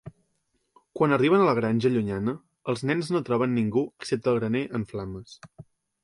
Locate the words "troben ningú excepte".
3.27-4.33